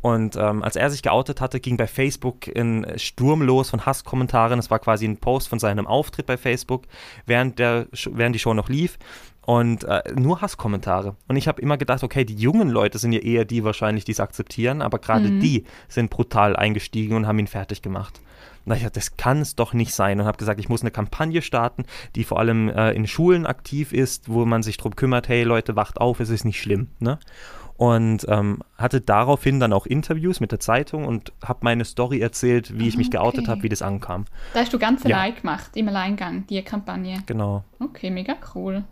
[0.00, 4.58] Und ähm, als er sich geoutet hatte, ging bei Facebook ein Sturm los von Hasskommentaren.
[4.58, 6.84] Es war quasi ein Post von seinem Auftritt bei Facebook,
[7.26, 8.98] während, der, während die Show noch lief.
[9.46, 11.14] Und äh, nur Hasskommentare.
[11.28, 14.10] Und ich habe immer gedacht, okay, die jungen Leute sind ja eher die wahrscheinlich, die
[14.10, 15.40] es akzeptieren, aber gerade mhm.
[15.40, 18.20] die sind brutal eingestiegen und haben ihn fertig gemacht.
[18.64, 20.90] Und ich dachte, das kann es doch nicht sein und habe gesagt, ich muss eine
[20.90, 21.84] Kampagne starten,
[22.16, 25.76] die vor allem äh, in Schulen aktiv ist, wo man sich darum kümmert, hey Leute,
[25.76, 26.88] wacht auf, es ist nicht schlimm.
[26.98, 27.20] Ne?
[27.76, 32.78] Und ähm, hatte daraufhin dann auch Interviews mit der Zeitung und habe meine Story erzählt,
[32.78, 33.50] wie ich mich geoutet okay.
[33.50, 34.24] habe, wie das ankam.
[34.54, 35.40] Da hast du ganz allein ja.
[35.40, 37.22] gemacht, im Alleingang, die Kampagne.
[37.26, 37.64] Genau.
[37.78, 38.84] Okay, mega cool.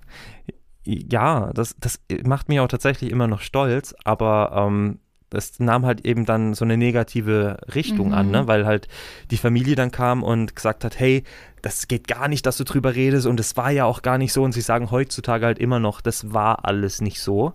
[0.85, 4.99] Ja, das, das macht mich auch tatsächlich immer noch stolz, aber ähm,
[5.31, 8.15] das nahm halt eben dann so eine negative Richtung mhm.
[8.15, 8.43] an, ne?
[8.43, 8.49] Mhm.
[8.49, 8.89] weil halt
[9.31, 11.25] die Familie dann kam und gesagt hat, hey,
[11.63, 14.35] das geht gar nicht, dass du drüber redest und es war ja auch gar nicht
[14.35, 17.55] so und sie sagen heutzutage halt immer noch, das war alles nicht so.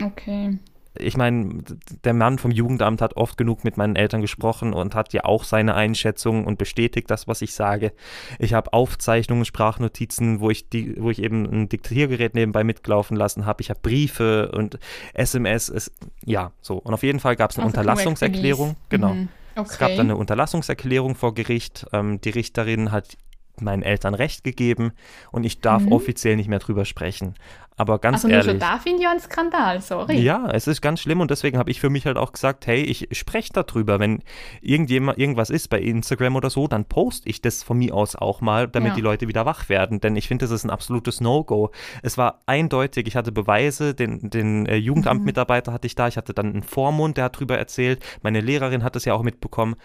[0.00, 0.58] Okay
[1.00, 1.62] ich meine,
[2.04, 5.44] der Mann vom Jugendamt hat oft genug mit meinen Eltern gesprochen und hat ja auch
[5.44, 7.92] seine Einschätzung und bestätigt das, was ich sage.
[8.38, 13.46] Ich habe Aufzeichnungen, Sprachnotizen, wo ich die, wo ich eben ein Diktiergerät nebenbei mitlaufen lassen
[13.46, 13.60] habe.
[13.62, 14.78] Ich habe Briefe und
[15.14, 15.68] SMS.
[15.68, 15.92] Es,
[16.24, 16.76] ja, so.
[16.76, 18.76] Und auf jeden Fall gab es eine also Unterlassungserklärung.
[18.88, 19.14] Genau.
[19.14, 19.28] Mhm.
[19.56, 19.68] Okay.
[19.70, 21.86] Es gab dann eine Unterlassungserklärung vor Gericht.
[21.92, 23.16] Ähm, die Richterin hat
[23.62, 24.92] meinen Eltern recht gegeben
[25.32, 25.92] und ich darf mhm.
[25.92, 27.34] offiziell nicht mehr drüber sprechen.
[27.80, 28.48] Aber ganz also ehrlich.
[28.48, 30.18] Also da finde ich ja ein Skandal, sorry.
[30.18, 32.82] Ja, es ist ganz schlimm und deswegen habe ich für mich halt auch gesagt, hey,
[32.82, 33.98] ich spreche darüber.
[33.98, 34.22] Wenn
[34.60, 38.42] irgendjemand irgendwas ist bei Instagram oder so, dann poste ich das von mir aus auch
[38.42, 38.94] mal, damit ja.
[38.96, 39.98] die Leute wieder wach werden.
[39.98, 41.70] Denn ich finde, das ist ein absolutes No-Go.
[42.02, 46.34] Es war eindeutig, ich hatte Beweise, den, den äh, Jugendamtmitarbeiter hatte ich da, ich hatte
[46.34, 49.76] dann einen Vormund, der hat drüber erzählt, meine Lehrerin hat es ja auch mitbekommen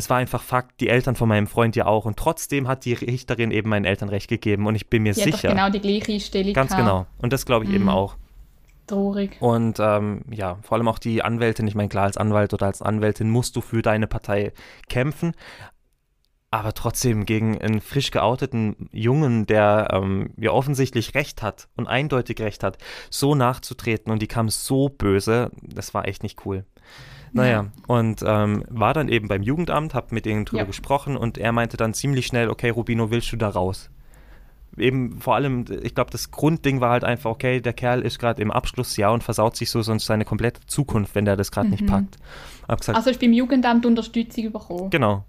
[0.00, 2.06] es war einfach Fakt, die Eltern von meinem Freund ja auch.
[2.06, 4.66] Und trotzdem hat die Richterin eben meinen Eltern recht gegeben.
[4.66, 5.50] Und ich bin mir die sicher.
[5.50, 6.54] Hat genau die gleiche Stellung.
[6.54, 7.06] Ganz genau.
[7.18, 7.76] Und das glaube ich mhm.
[7.76, 8.16] eben auch.
[8.86, 9.36] Traurig.
[9.40, 11.68] Und ähm, ja, vor allem auch die Anwältin.
[11.68, 14.52] Ich meine, klar, als Anwalt oder als Anwältin musst du für deine Partei
[14.88, 15.34] kämpfen.
[16.52, 22.40] Aber trotzdem gegen einen frisch geouteten Jungen, der ähm, ja offensichtlich recht hat und eindeutig
[22.40, 26.64] recht hat, so nachzutreten und die kam so böse, das war echt nicht cool.
[27.32, 30.66] Naja, und ähm, war dann eben beim Jugendamt, hab mit denen drüber ja.
[30.66, 33.90] gesprochen und er meinte dann ziemlich schnell, okay, Rubino, willst du da raus?
[34.76, 38.40] Eben vor allem, ich glaube, das Grundding war halt einfach, okay, der Kerl ist gerade
[38.40, 41.72] im Abschlussjahr und versaut sich so sonst seine komplette Zukunft, wenn der das gerade mhm.
[41.72, 42.16] nicht packt.
[42.68, 44.90] Hab gesagt, also ich bin im Jugendamt Unterstützung bekommen.
[44.90, 45.24] Genau.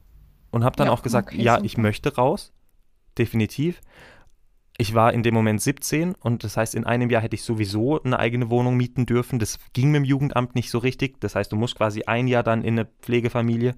[0.51, 1.65] Und habe dann ja, auch gesagt, okay, ja, super.
[1.65, 2.53] ich möchte raus,
[3.17, 3.81] definitiv
[4.81, 8.01] ich war in dem Moment 17 und das heißt, in einem Jahr hätte ich sowieso
[8.01, 9.37] eine eigene Wohnung mieten dürfen.
[9.37, 11.21] Das ging mit dem Jugendamt nicht so richtig.
[11.21, 13.75] Das heißt, du musst quasi ein Jahr dann in eine Pflegefamilie.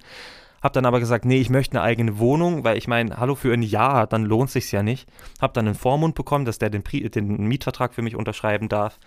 [0.62, 3.52] Hab dann aber gesagt, nee, ich möchte eine eigene Wohnung, weil ich meine, hallo, für
[3.52, 5.10] ein Jahr, dann lohnt sich's ja nicht.
[5.42, 8.98] Hab dann einen Vormund bekommen, dass der den, den Mietvertrag für mich unterschreiben darf.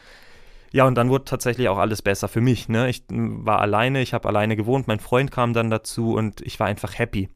[0.73, 2.69] Ja, und dann wurde tatsächlich auch alles besser für mich.
[2.69, 2.91] Ne?
[2.91, 6.67] Ich war alleine, ich habe alleine gewohnt, mein Freund kam dann dazu und ich war
[6.67, 7.31] einfach happy.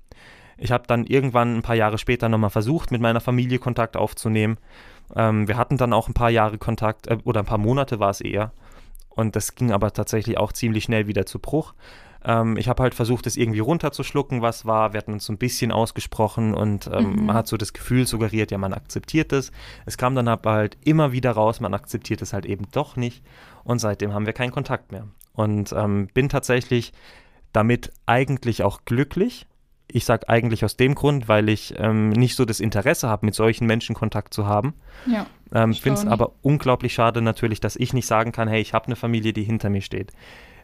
[0.61, 4.59] Ich habe dann irgendwann ein paar Jahre später nochmal versucht, mit meiner Familie Kontakt aufzunehmen.
[5.17, 8.11] Ähm, wir hatten dann auch ein paar Jahre Kontakt, äh, oder ein paar Monate war
[8.11, 8.53] es eher.
[9.09, 11.75] Und das ging aber tatsächlich auch ziemlich schnell wieder zu Bruch.
[12.25, 14.93] Ähm, ich habe halt versucht, das irgendwie runterzuschlucken, was war.
[14.93, 17.27] Wir hatten uns so ein bisschen ausgesprochen und ähm, mhm.
[17.27, 19.53] man hat so das Gefühl suggeriert, ja, man akzeptiert es.
[19.87, 23.25] Es kam dann aber halt immer wieder raus, man akzeptiert es halt eben doch nicht.
[23.65, 25.07] Und seitdem haben wir keinen Kontakt mehr.
[25.33, 26.93] Und ähm, bin tatsächlich
[27.53, 29.47] damit eigentlich auch glücklich,
[29.95, 33.35] ich sage eigentlich aus dem Grund, weil ich ähm, nicht so das Interesse habe, mit
[33.35, 34.75] solchen Menschen Kontakt zu haben.
[35.07, 35.27] Ja.
[35.53, 38.87] Ähm, Finde es aber unglaublich schade natürlich, dass ich nicht sagen kann, hey, ich habe
[38.87, 40.13] eine Familie, die hinter mir steht.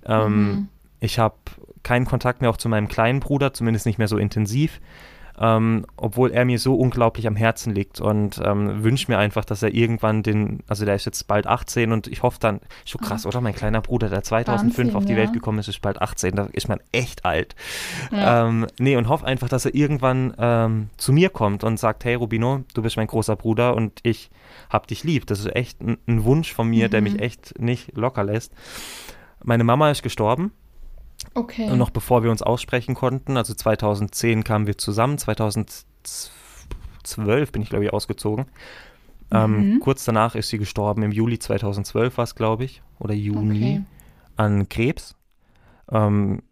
[0.04, 0.68] Ähm, mhm.
[1.00, 1.36] Ich habe
[1.82, 4.80] keinen Kontakt mehr auch zu meinem kleinen Bruder, zumindest nicht mehr so intensiv
[5.38, 9.62] ähm, obwohl er mir so unglaublich am Herzen liegt und ähm, wünsche mir einfach, dass
[9.62, 13.26] er irgendwann den, also der ist jetzt bald 18 und ich hoffe dann, schon krass,
[13.26, 13.40] oder?
[13.40, 15.18] Mein kleiner Bruder, der 2005 Wahnsinn, auf die ja.
[15.18, 17.54] Welt gekommen ist, ist bald 18, da ist man echt alt.
[18.10, 18.48] Ja.
[18.48, 22.14] Ähm, nee, und hoffe einfach, dass er irgendwann ähm, zu mir kommt und sagt, hey
[22.14, 24.30] Rubino, du bist mein großer Bruder und ich
[24.70, 25.26] hab dich lieb.
[25.26, 26.90] Das ist echt ein, ein Wunsch von mir, mhm.
[26.90, 28.52] der mich echt nicht locker lässt.
[29.44, 30.52] Meine Mama ist gestorben
[31.36, 31.70] Okay.
[31.70, 37.68] Und noch bevor wir uns aussprechen konnten, also 2010 kamen wir zusammen, 2012 bin ich,
[37.68, 38.46] glaube ich, ausgezogen.
[39.30, 39.80] Ähm, mhm.
[39.80, 43.82] kurz danach ist sie gestorben, im Juli 2012 war es, glaube ich, oder Juni, okay.
[44.36, 45.14] an Krebs.
[45.92, 46.42] Ähm,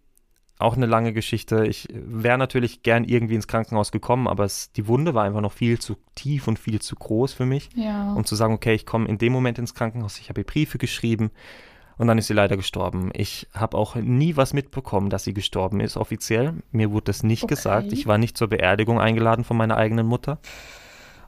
[0.58, 1.66] auch eine lange Geschichte.
[1.66, 5.52] Ich wäre natürlich gern irgendwie ins Krankenhaus gekommen, aber es, die Wunde war einfach noch
[5.52, 8.12] viel zu tief und viel zu groß für mich, ja.
[8.12, 10.20] um zu sagen, okay, ich komme in dem Moment ins Krankenhaus.
[10.20, 11.30] Ich habe Briefe geschrieben,
[11.96, 13.10] Und dann ist sie leider gestorben.
[13.14, 16.54] Ich habe auch nie was mitbekommen, dass sie gestorben ist, offiziell.
[16.72, 17.54] Mir wurde das nicht okay.
[17.54, 17.92] gesagt.
[17.92, 20.38] Ich war nicht zur Beerdigung eingeladen von meiner eigenen Mutter.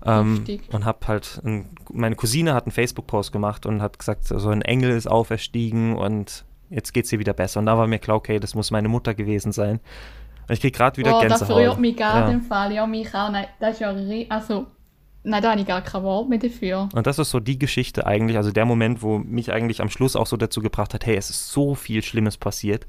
[0.04, 4.48] Ähm, und habe halt, ein, meine Cousine hat einen Facebook-Post gemacht und hat gesagt, so
[4.48, 7.60] ein Engel ist auferstiegen und jetzt geht es ihr wieder besser.
[7.60, 9.80] Und da war mir klar, okay, das muss meine Mutter gewesen sein.
[10.48, 11.40] Und ich kriege gerade wieder oh, Gänsehaut.
[11.40, 12.28] Das berührt mich gar ja.
[12.28, 12.72] im Fall.
[12.72, 13.30] Ja, mich auch.
[13.30, 13.94] Nein, das ist ja,
[14.28, 14.66] also
[15.28, 16.88] Nein, da habe ich gar kein Wort mehr dafür.
[16.94, 20.14] Und das ist so die Geschichte eigentlich, also der Moment, wo mich eigentlich am Schluss
[20.14, 22.86] auch so dazu gebracht hat, hey, es ist so viel Schlimmes passiert.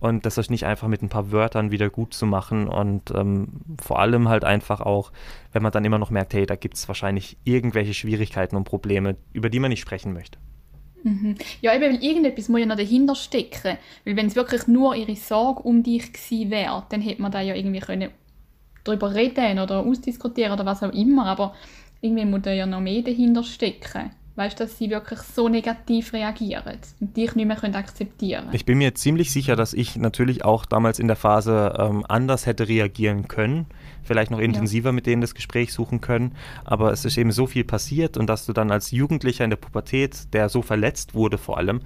[0.00, 2.66] Und das ist nicht einfach mit ein paar Wörtern wieder gut zu machen.
[2.66, 5.12] Und ähm, vor allem halt einfach auch,
[5.52, 9.16] wenn man dann immer noch merkt, hey, da gibt es wahrscheinlich irgendwelche Schwierigkeiten und Probleme,
[9.32, 10.38] über die man nicht sprechen möchte.
[11.04, 11.36] Mhm.
[11.60, 13.78] Ja, eben, weil irgendetwas muss ja noch dahinter stecken.
[14.04, 17.40] Weil wenn es wirklich nur ihre Sorge um dich gewesen wäre, dann hätte man da
[17.40, 18.10] ja irgendwie können
[18.88, 21.54] darüber reden oder ausdiskutieren oder was auch immer, aber
[22.00, 24.10] irgendwie muss da ja noch mehr dahinter stecken.
[24.36, 28.64] Weißt du, dass sie wirklich so negativ reagieren und dich nicht mehr können akzeptieren Ich
[28.64, 32.68] bin mir ziemlich sicher, dass ich natürlich auch damals in der Phase ähm, anders hätte
[32.68, 33.66] reagieren können,
[34.04, 34.92] vielleicht noch intensiver ja.
[34.92, 38.46] mit denen das Gespräch suchen können, aber es ist eben so viel passiert und dass
[38.46, 41.80] du dann als Jugendlicher in der Pubertät, der so verletzt wurde vor allem,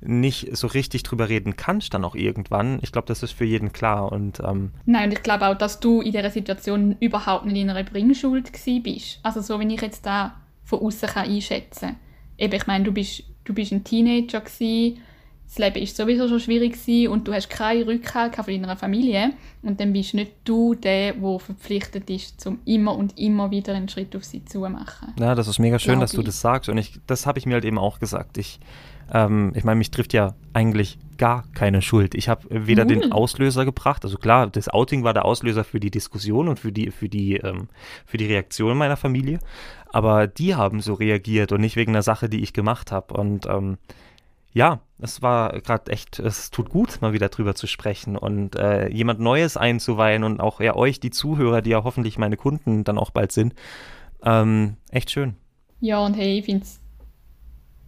[0.00, 2.78] nicht so richtig drüber reden kannst dann auch irgendwann.
[2.82, 4.12] Ich glaube, das ist für jeden klar.
[4.12, 7.70] Und, ähm Nein, und ich glaube auch, dass du in dieser Situation überhaupt nicht in
[7.70, 9.18] einer Bringschuld bist.
[9.22, 11.96] Also so, wenn ich jetzt da von außen einschätzen kann.
[12.36, 15.00] Eben, ich meine, du bist, du bist ein Teenager gewesen,
[15.48, 19.32] das Leben ist sowieso schon schwierig gewesen und du hast keine Rückhalt von deiner Familie
[19.62, 23.88] und dann bist nicht du der, der verpflichtet ist, zum immer und immer wieder einen
[23.88, 25.14] Schritt auf sie zu machen.
[25.18, 27.54] Ja, das ist mega schön, dass du das sagst und ich, das habe ich mir
[27.54, 28.36] halt eben auch gesagt.
[28.36, 28.60] Ich
[29.12, 32.14] ähm, ich meine, mich trifft ja eigentlich gar keine Schuld.
[32.14, 32.88] Ich habe weder mhm.
[32.88, 36.72] den Auslöser gebracht, also klar, das Outing war der Auslöser für die Diskussion und für
[36.72, 37.68] die, für die, ähm,
[38.06, 39.38] für die Reaktion meiner Familie,
[39.92, 43.14] aber die haben so reagiert und nicht wegen einer Sache, die ich gemacht habe.
[43.14, 43.78] Und ähm,
[44.52, 48.88] ja, es war gerade echt, es tut gut, mal wieder drüber zu sprechen und äh,
[48.88, 52.98] jemand Neues einzuweihen und auch ja euch, die Zuhörer, die ja hoffentlich meine Kunden dann
[52.98, 53.54] auch bald sind.
[54.22, 55.36] Ähm, echt schön.
[55.80, 56.80] Ja, und hey, ich finde es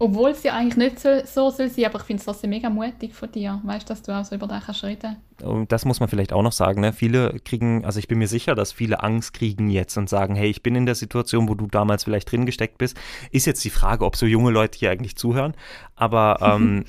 [0.01, 2.71] obwohl es ja eigentlich nicht so, so soll sein, aber ich finde es trotzdem mega
[2.71, 5.85] mutig von dir, weißt du, dass du auch so über das kannst reden Und das
[5.85, 6.95] muss man vielleicht auch noch sagen, ne?
[6.95, 10.49] Viele kriegen, also ich bin mir sicher, dass viele Angst kriegen jetzt und sagen, hey,
[10.49, 12.99] ich bin in der Situation, wo du damals vielleicht drin gesteckt bist.
[13.31, 15.53] Ist jetzt die Frage, ob so junge Leute hier eigentlich zuhören,
[15.97, 16.85] aber ähm,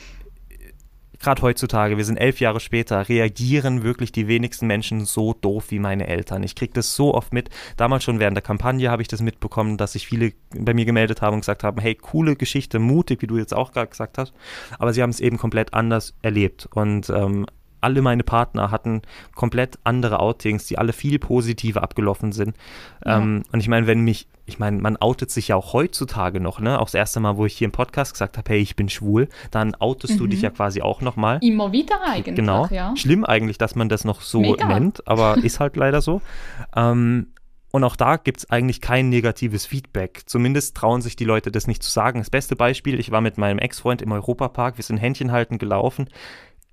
[1.22, 5.80] gerade heutzutage, wir sind elf Jahre später, reagieren wirklich die wenigsten Menschen so doof wie
[5.80, 6.44] meine Eltern.
[6.44, 7.50] Ich kriege das so oft mit.
[7.78, 11.22] Damals schon während der Kampagne habe ich das mitbekommen, dass sich viele bei mir gemeldet
[11.22, 14.34] haben und gesagt haben, hey, coole Geschichte, mutig, wie du jetzt auch gerade gesagt hast.
[14.80, 16.68] Aber sie haben es eben komplett anders erlebt.
[16.74, 17.46] Und ähm,
[17.82, 19.02] alle meine Partner hatten
[19.36, 22.56] komplett andere Outings, die alle viel positiver abgelaufen sind.
[23.06, 23.18] Ja.
[23.18, 26.60] Ähm, und ich meine, wenn mich, ich meine, man outet sich ja auch heutzutage noch,
[26.60, 26.80] ne?
[26.80, 29.28] Auch das erste Mal, wo ich hier im Podcast gesagt habe, hey, ich bin schwul,
[29.50, 30.18] dann outest mhm.
[30.20, 30.46] du dich mhm.
[30.46, 31.40] ja quasi auch nochmal.
[31.42, 32.36] Immer wieder eigentlich.
[32.36, 32.68] Genau.
[32.68, 32.96] Ja.
[32.96, 34.68] Schlimm eigentlich, dass man das noch so Mega.
[34.68, 36.22] nennt, aber ist halt leider so.
[36.76, 37.28] Ähm,
[37.72, 40.24] und auch da gibt es eigentlich kein negatives Feedback.
[40.26, 42.20] Zumindest trauen sich die Leute das nicht zu sagen.
[42.20, 46.10] Das beste Beispiel, ich war mit meinem Ex-Freund im Europapark, wir sind Händchen halten gelaufen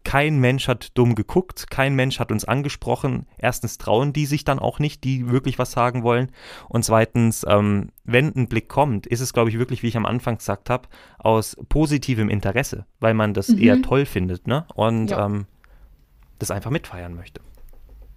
[0.04, 3.26] kein Mensch hat dumm geguckt, kein Mensch hat uns angesprochen.
[3.36, 6.30] Erstens trauen die sich dann auch nicht, die wirklich was sagen wollen.
[6.68, 10.06] Und zweitens, ähm, wenn ein Blick kommt, ist es, glaube ich, wirklich, wie ich am
[10.06, 13.58] Anfang gesagt habe, aus positivem Interesse, weil man das mhm.
[13.58, 14.66] eher toll findet ne?
[14.74, 15.26] und ja.
[15.26, 15.46] ähm,
[16.38, 17.40] das einfach mitfeiern möchte.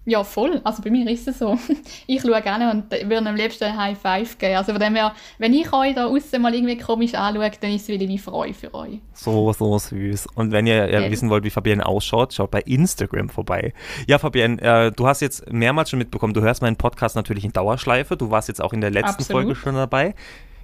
[0.05, 0.59] Ja, voll.
[0.63, 1.57] Also bei mir ist es so.
[2.07, 4.55] Ich schaue gerne und würde am liebsten High Five geben.
[4.55, 7.83] Also von dem her, wenn ich euch da außen mal irgendwie komisch anschaue, dann ist
[7.83, 8.99] es wieder eine Freude für euch.
[9.13, 10.27] So, so süß.
[10.33, 13.73] Und wenn ihr ja, wissen wollt, wie Fabienne ausschaut, schaut bei Instagram vorbei.
[14.07, 17.53] Ja, Fabienne, äh, du hast jetzt mehrmals schon mitbekommen, du hörst meinen Podcast natürlich in
[17.53, 18.17] Dauerschleife.
[18.17, 19.43] Du warst jetzt auch in der letzten Absolut.
[19.43, 20.15] Folge schon dabei.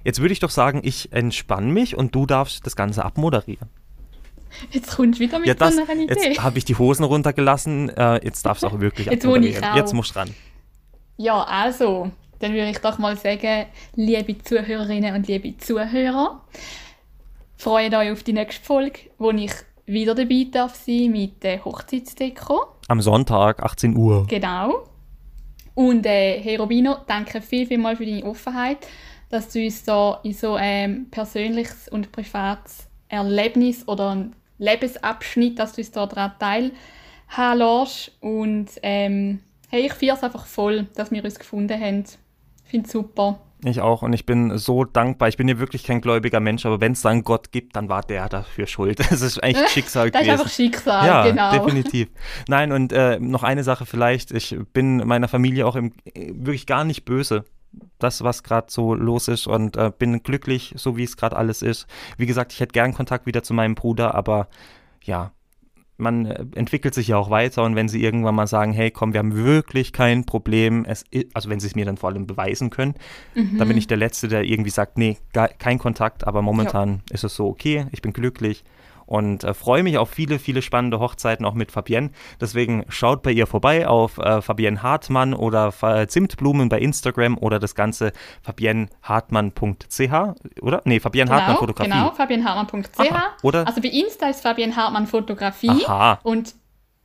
[0.04, 3.68] Jetzt würde ich doch sagen, ich entspanne mich und du darfst das Ganze abmoderieren.
[4.70, 6.14] Jetzt kommst du wieder mit ja, das, so einer Idee.
[6.14, 7.90] Jetzt habe ich die Hosen runtergelassen.
[7.90, 9.76] Äh, jetzt darfst du auch wirklich Jetzt wohne ich auch.
[9.76, 10.34] Jetzt musst du ran.
[11.16, 16.40] Ja, also, dann würde ich doch mal sagen, liebe Zuhörerinnen und liebe Zuhörer,
[17.56, 19.52] freut euch auf die nächste Folge, wo ich
[19.86, 22.66] wieder dabei darf sein mit der Hochzeitsdeko.
[22.88, 24.26] Am Sonntag, 18 Uhr.
[24.28, 24.86] Genau.
[25.74, 28.78] Und äh, hey Robino, danke viel, viel mal für deine Offenheit,
[29.30, 35.72] dass du uns da in so ähm, persönliches und privates Erlebnis oder ein Lebensabschnitt, dass
[35.72, 38.12] du uns daran teilhaben lässt.
[38.20, 42.04] Und ähm, hey, ich feiere es einfach voll, dass wir uns gefunden haben.
[42.64, 43.40] Ich finde es super.
[43.64, 45.28] Ich auch und ich bin so dankbar.
[45.28, 48.02] Ich bin ja wirklich kein gläubiger Mensch, aber wenn es dann Gott gibt, dann war
[48.02, 48.98] der dafür schuld.
[49.10, 50.38] Das ist echt Schicksal das gewesen.
[50.38, 51.50] Das ist einfach Schicksal, ja, genau.
[51.50, 52.08] definitiv.
[52.46, 54.30] Nein, und äh, noch eine Sache vielleicht.
[54.30, 57.44] Ich bin meiner Familie auch im, wirklich gar nicht böse
[57.98, 61.62] das, was gerade so los ist und äh, bin glücklich, so wie es gerade alles
[61.62, 61.86] ist.
[62.16, 64.48] Wie gesagt, ich hätte gern Kontakt wieder zu meinem Bruder, aber
[65.02, 65.32] ja,
[65.98, 69.12] man äh, entwickelt sich ja auch weiter und wenn sie irgendwann mal sagen, hey, komm,
[69.12, 71.04] wir haben wirklich kein Problem, es,
[71.34, 72.94] also wenn sie es mir dann vor allem beweisen können,
[73.34, 73.58] mhm.
[73.58, 77.14] dann bin ich der Letzte, der irgendwie sagt, nee, gar, kein Kontakt, aber momentan ja.
[77.14, 78.64] ist es so okay, ich bin glücklich
[79.08, 82.10] und äh, freue mich auf viele, viele spannende Hochzeiten auch mit Fabienne.
[82.40, 87.58] Deswegen schaut bei ihr vorbei auf äh, Fabienne Hartmann oder äh, Zimtblumen bei Instagram oder
[87.58, 90.82] das Ganze fabienhartmann.ch oder?
[90.84, 91.90] Nee, Fabienne genau, Hartmann Fotografie.
[91.90, 93.42] Genau, fabienhartmann.ch.
[93.42, 93.66] Oder?
[93.66, 96.20] Also bei Insta ist Fabienne Hartmann Fotografie Aha.
[96.22, 96.54] und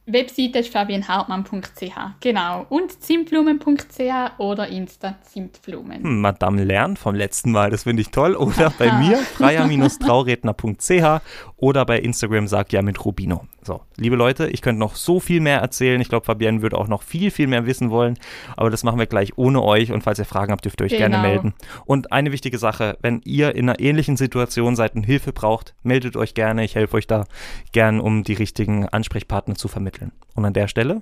[0.06, 1.94] Webseite ist fabienhartmann.ch.
[2.20, 2.66] Genau.
[2.70, 6.04] Und zimtblumen.ch oder Insta Zimtblumen.
[6.04, 8.36] Hm, Madame lernt vom letzten Mal, das finde ich toll.
[8.36, 11.22] Oder bei mir, freier-trauredner.ch
[11.56, 13.46] oder bei Instagram sagt ja mit Rubino.
[13.66, 16.02] So, liebe Leute, ich könnte noch so viel mehr erzählen.
[16.02, 18.20] Ich glaube, Fabienne würde auch noch viel, viel mehr wissen wollen.
[18.58, 19.92] Aber das machen wir gleich ohne euch.
[19.92, 21.10] Und falls ihr Fragen habt, dürft ihr euch genau.
[21.10, 21.54] gerne melden.
[21.86, 26.18] Und eine wichtige Sache, wenn ihr in einer ähnlichen Situation seid und Hilfe braucht, meldet
[26.18, 26.66] euch gerne.
[26.66, 27.26] Ich helfe euch da
[27.72, 30.12] gern, um die richtigen Ansprechpartner zu vermitteln.
[30.36, 31.02] Und an der Stelle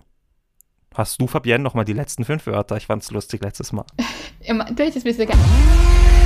[0.93, 2.77] hast du, Fabienne, nochmal die letzten fünf Wörter.
[2.77, 3.85] Ich fand es lustig letztes Mal.
[4.47, 6.20] du hättest es gerne.